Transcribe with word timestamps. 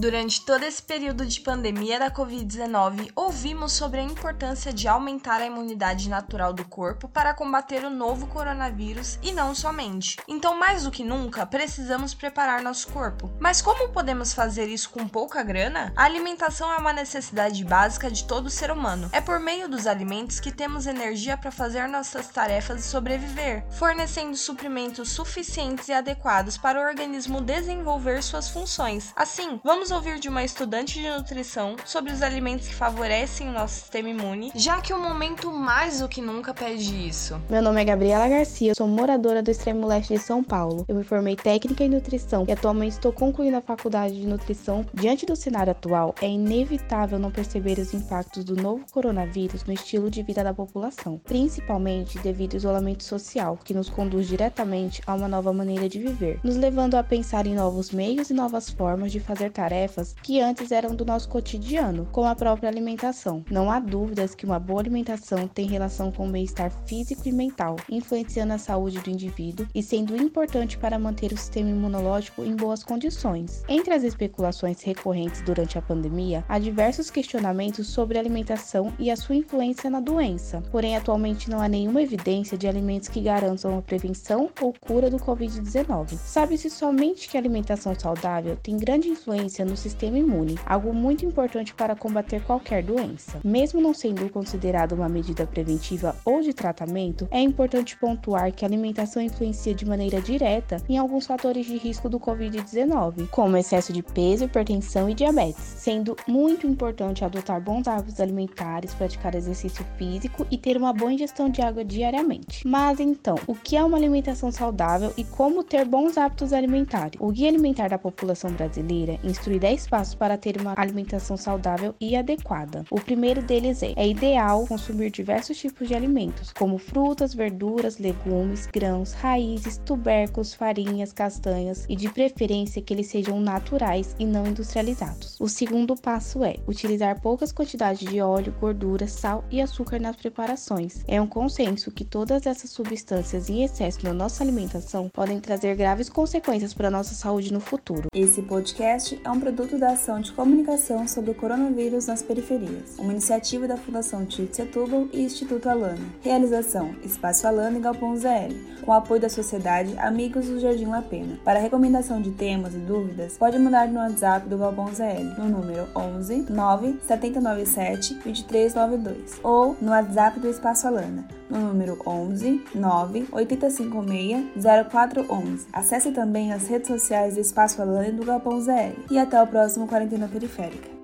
Durante 0.00 0.40
todo 0.46 0.62
esse 0.62 0.82
período 0.82 1.26
de 1.26 1.42
pandemia 1.42 1.98
da 1.98 2.10
Covid-19, 2.10 3.12
ouvimos 3.14 3.72
sobre 3.72 4.00
a 4.00 4.02
importância 4.02 4.72
de 4.72 4.88
aumentar 4.88 5.42
a 5.42 5.44
imunidade 5.44 6.08
natural 6.08 6.54
do 6.54 6.64
corpo 6.64 7.06
para 7.06 7.34
combater 7.34 7.84
o 7.84 7.90
novo 7.90 8.26
coronavírus 8.28 9.18
e 9.22 9.30
não 9.30 9.54
somente. 9.54 10.16
Então, 10.26 10.58
mais 10.58 10.84
do 10.84 10.90
que 10.90 11.04
nunca, 11.04 11.44
precisamos 11.44 12.14
preparar 12.14 12.62
nosso 12.62 12.88
corpo. 12.88 13.30
Mas 13.38 13.60
como 13.60 13.90
podemos 13.90 14.32
fazer 14.32 14.68
isso 14.68 14.88
com 14.88 15.06
pouca 15.06 15.42
grana? 15.42 15.92
A 15.94 16.04
alimentação 16.04 16.72
é 16.72 16.78
uma 16.78 16.94
necessidade 16.94 17.62
básica 17.62 18.10
de 18.10 18.24
todo 18.24 18.48
ser 18.48 18.70
humano. 18.70 19.10
É 19.12 19.20
por 19.20 19.38
meio 19.38 19.68
dos 19.68 19.86
alimentos 19.86 20.40
que 20.40 20.50
temos 20.50 20.86
energia 20.86 21.36
para 21.36 21.50
fazer 21.50 21.86
nossas 21.86 22.28
tarefas 22.28 22.80
e 22.80 22.88
sobreviver, 22.88 23.66
fornecendo 23.70 24.34
suprimentos 24.34 25.10
suficientes 25.10 25.88
e 25.88 25.92
adequados 25.92 26.56
para 26.56 26.80
o 26.80 26.88
organismo 26.88 27.42
desenvolver 27.42 28.22
suas 28.22 28.48
funções. 28.48 29.12
Assim, 29.14 29.60
vamos 29.62 29.89
Vamos 29.90 30.06
ouvir 30.06 30.20
de 30.20 30.28
uma 30.28 30.44
estudante 30.44 31.00
de 31.00 31.10
nutrição 31.10 31.74
sobre 31.84 32.12
os 32.12 32.22
alimentos 32.22 32.68
que 32.68 32.74
favorecem 32.76 33.48
o 33.48 33.52
nosso 33.52 33.74
sistema 33.80 34.08
imune, 34.08 34.52
já 34.54 34.80
que 34.80 34.92
o 34.92 35.00
momento 35.00 35.50
mais 35.50 35.98
do 35.98 36.08
que 36.08 36.20
nunca 36.20 36.54
pede 36.54 37.08
isso. 37.08 37.42
Meu 37.50 37.60
nome 37.60 37.82
é 37.82 37.84
Gabriela 37.84 38.28
Garcia, 38.28 38.72
sou 38.72 38.86
moradora 38.86 39.42
do 39.42 39.50
extremo 39.50 39.88
leste 39.88 40.14
de 40.14 40.20
São 40.20 40.44
Paulo. 40.44 40.84
Eu 40.86 40.94
me 40.94 41.02
formei 41.02 41.34
técnica 41.34 41.82
em 41.82 41.88
nutrição 41.88 42.44
e 42.46 42.52
atualmente 42.52 42.92
estou 42.92 43.12
concluindo 43.12 43.56
a 43.56 43.60
faculdade 43.60 44.14
de 44.14 44.28
nutrição. 44.28 44.86
Diante 44.94 45.26
do 45.26 45.34
cenário 45.34 45.72
atual, 45.72 46.14
é 46.22 46.28
inevitável 46.28 47.18
não 47.18 47.32
perceber 47.32 47.76
os 47.80 47.92
impactos 47.92 48.44
do 48.44 48.54
novo 48.54 48.84
coronavírus 48.92 49.64
no 49.64 49.72
estilo 49.72 50.08
de 50.08 50.22
vida 50.22 50.44
da 50.44 50.54
população, 50.54 51.18
principalmente 51.18 52.16
devido 52.20 52.52
ao 52.52 52.58
isolamento 52.58 53.02
social, 53.02 53.58
que 53.64 53.74
nos 53.74 53.90
conduz 53.90 54.28
diretamente 54.28 55.02
a 55.04 55.14
uma 55.14 55.26
nova 55.26 55.52
maneira 55.52 55.88
de 55.88 55.98
viver, 55.98 56.38
nos 56.44 56.54
levando 56.54 56.94
a 56.94 57.02
pensar 57.02 57.44
em 57.44 57.56
novos 57.56 57.90
meios 57.90 58.30
e 58.30 58.34
novas 58.34 58.70
formas 58.70 59.10
de 59.10 59.18
fazer 59.18 59.50
tarefas 59.50 59.79
tarefas 59.80 60.14
que 60.22 60.40
antes 60.40 60.70
eram 60.72 60.94
do 60.94 61.04
nosso 61.04 61.28
cotidiano, 61.28 62.06
como 62.12 62.28
a 62.28 62.34
própria 62.34 62.68
alimentação. 62.68 63.42
Não 63.50 63.70
há 63.70 63.80
dúvidas 63.80 64.34
que 64.34 64.44
uma 64.44 64.58
boa 64.58 64.80
alimentação 64.80 65.48
tem 65.48 65.66
relação 65.66 66.12
com 66.12 66.28
o 66.28 66.30
bem-estar 66.30 66.70
físico 66.86 67.26
e 67.26 67.32
mental, 67.32 67.76
influenciando 67.88 68.52
a 68.52 68.58
saúde 68.58 69.00
do 69.00 69.10
indivíduo 69.10 69.66
e 69.74 69.82
sendo 69.82 70.16
importante 70.16 70.76
para 70.76 70.98
manter 70.98 71.32
o 71.32 71.36
sistema 71.36 71.70
imunológico 71.70 72.44
em 72.44 72.54
boas 72.54 72.84
condições. 72.84 73.62
Entre 73.68 73.94
as 73.94 74.02
especulações 74.02 74.82
recorrentes 74.82 75.40
durante 75.42 75.78
a 75.78 75.82
pandemia, 75.82 76.44
há 76.48 76.58
diversos 76.58 77.10
questionamentos 77.10 77.88
sobre 77.88 78.18
a 78.18 78.20
alimentação 78.20 78.92
e 78.98 79.10
a 79.10 79.16
sua 79.16 79.36
influência 79.36 79.88
na 79.88 80.00
doença. 80.00 80.62
Porém, 80.70 80.96
atualmente 80.96 81.48
não 81.48 81.60
há 81.60 81.68
nenhuma 81.68 82.02
evidência 82.02 82.58
de 82.58 82.68
alimentos 82.68 83.08
que 83.08 83.20
garantam 83.20 83.78
a 83.78 83.82
prevenção 83.82 84.50
ou 84.60 84.74
cura 84.78 85.08
do 85.08 85.16
Covid-19. 85.16 86.16
Sabe-se 86.18 86.68
somente 86.68 87.28
que 87.28 87.36
a 87.36 87.40
alimentação 87.40 87.94
saudável 87.98 88.56
tem 88.62 88.76
grande 88.76 89.08
influência 89.08 89.69
no 89.70 89.76
sistema 89.76 90.18
imune, 90.18 90.58
algo 90.66 90.92
muito 90.92 91.24
importante 91.24 91.72
para 91.72 91.94
combater 91.94 92.42
qualquer 92.42 92.82
doença. 92.82 93.40
Mesmo 93.44 93.80
não 93.80 93.94
sendo 93.94 94.28
considerado 94.30 94.92
uma 94.92 95.08
medida 95.08 95.46
preventiva 95.46 96.16
ou 96.24 96.42
de 96.42 96.52
tratamento, 96.52 97.28
é 97.30 97.40
importante 97.40 97.96
pontuar 97.96 98.52
que 98.52 98.64
a 98.64 98.68
alimentação 98.68 99.22
influencia 99.22 99.74
de 99.74 99.86
maneira 99.86 100.20
direta 100.20 100.78
em 100.88 100.98
alguns 100.98 101.26
fatores 101.26 101.66
de 101.66 101.76
risco 101.76 102.08
do 102.08 102.18
Covid-19, 102.18 103.28
como 103.28 103.56
excesso 103.56 103.92
de 103.92 104.02
peso, 104.02 104.44
hipertensão 104.44 105.08
e 105.08 105.14
diabetes, 105.14 105.62
sendo 105.62 106.16
muito 106.26 106.66
importante 106.66 107.24
adotar 107.24 107.60
bons 107.60 107.86
hábitos 107.86 108.20
alimentares, 108.20 108.94
praticar 108.94 109.34
exercício 109.34 109.84
físico 109.96 110.46
e 110.50 110.58
ter 110.58 110.76
uma 110.76 110.92
boa 110.92 111.12
ingestão 111.12 111.48
de 111.48 111.62
água 111.62 111.84
diariamente. 111.84 112.66
Mas 112.66 112.98
então, 112.98 113.36
o 113.46 113.54
que 113.54 113.76
é 113.76 113.84
uma 113.84 113.96
alimentação 113.96 114.50
saudável 114.50 115.12
e 115.16 115.24
como 115.24 115.62
ter 115.62 115.84
bons 115.84 116.18
hábitos 116.18 116.52
alimentares? 116.52 117.20
O 117.20 117.30
Guia 117.30 117.48
Alimentar 117.48 117.88
da 117.88 117.98
População 117.98 118.50
Brasileira 118.52 119.18
instrui 119.50 119.58
10 119.58 119.88
passos 119.88 120.14
para 120.14 120.38
ter 120.38 120.60
uma 120.60 120.74
alimentação 120.76 121.36
saudável 121.36 121.94
e 122.00 122.14
adequada. 122.14 122.84
O 122.90 123.00
primeiro 123.00 123.42
deles 123.42 123.82
é: 123.82 123.92
é 123.96 124.06
ideal 124.06 124.66
consumir 124.66 125.10
diversos 125.10 125.58
tipos 125.58 125.88
de 125.88 125.94
alimentos, 125.94 126.52
como 126.52 126.78
frutas, 126.78 127.34
verduras, 127.34 127.98
legumes, 127.98 128.66
grãos, 128.66 129.12
raízes, 129.12 129.78
tubérculos, 129.78 130.54
farinhas, 130.54 131.12
castanhas 131.12 131.84
e 131.88 131.96
de 131.96 132.08
preferência 132.08 132.82
que 132.82 132.94
eles 132.94 133.08
sejam 133.08 133.40
naturais 133.40 134.14
e 134.18 134.24
não 134.24 134.46
industrializados. 134.46 135.36
O 135.40 135.48
segundo 135.48 135.96
passo 135.96 136.44
é 136.44 136.56
utilizar 136.68 137.20
poucas 137.20 137.52
quantidades 137.52 138.08
de 138.08 138.20
óleo, 138.20 138.54
gordura, 138.60 139.08
sal 139.08 139.44
e 139.50 139.60
açúcar 139.60 140.00
nas 140.00 140.16
preparações. 140.16 141.02
É 141.08 141.20
um 141.20 141.26
consenso 141.26 141.90
que 141.90 142.04
todas 142.04 142.46
essas 142.46 142.70
substâncias 142.70 143.50
em 143.50 143.64
excesso 143.64 144.04
na 144.04 144.12
nossa 144.12 144.44
alimentação 144.44 145.08
podem 145.08 145.40
trazer 145.40 145.74
graves 145.74 146.08
consequências 146.08 146.74
para 146.74 146.88
a 146.88 146.90
nossa 146.90 147.14
saúde 147.14 147.52
no 147.52 147.60
futuro. 147.60 148.08
Esse 148.14 148.42
podcast 148.42 149.20
é 149.24 149.30
um 149.30 149.39
produto 149.40 149.78
da 149.78 149.92
Ação 149.92 150.20
de 150.20 150.32
Comunicação 150.32 151.08
sobre 151.08 151.30
o 151.30 151.34
Coronavírus 151.34 152.06
nas 152.06 152.22
Periferias, 152.22 152.96
uma 152.98 153.12
iniciativa 153.12 153.66
da 153.66 153.76
Fundação 153.76 154.26
Tite 154.26 154.56
Setúbal 154.56 155.08
e 155.12 155.22
Instituto 155.22 155.68
Alana. 155.68 155.98
Realização: 156.20 156.94
Espaço 157.02 157.46
Alana 157.46 157.78
e 157.78 157.80
Galpão 157.80 158.14
ZL, 158.14 158.54
com 158.84 158.92
apoio 158.92 159.20
da 159.20 159.30
Sociedade 159.30 159.98
Amigos 159.98 160.46
do 160.46 160.60
Jardim 160.60 160.86
La 160.86 161.00
Pena. 161.00 161.38
Para 161.42 161.58
recomendação 161.58 162.20
de 162.20 162.30
temas 162.32 162.74
e 162.74 162.78
dúvidas, 162.78 163.38
pode 163.38 163.58
mandar 163.58 163.88
no 163.88 163.98
WhatsApp 163.98 164.48
do 164.48 164.58
Galpão 164.58 164.94
ZL, 164.94 165.38
no 165.38 165.48
número 165.48 165.88
11 165.96 166.46
9 166.50 166.98
797 167.06 168.14
2392, 168.14 169.40
ou 169.42 169.74
no 169.80 169.90
WhatsApp 169.90 170.38
do 170.38 170.48
Espaço 170.48 170.86
Alana, 170.86 171.39
no 171.50 171.58
número 171.58 171.98
11 172.06 172.64
9 172.74 173.26
856 173.32 174.64
0411. 174.90 175.66
Acesse 175.72 176.12
também 176.12 176.52
as 176.52 176.68
redes 176.68 176.88
sociais 176.88 177.34
do 177.34 177.40
Espaço 177.40 177.82
Alana 177.82 178.08
e 178.08 178.12
do 178.12 178.24
Galpão 178.24 178.60
ZL. 178.60 178.94
E 179.10 179.18
até 179.18 179.42
o 179.42 179.46
próximo 179.46 179.88
Quarentena 179.88 180.28
Periférica. 180.28 180.99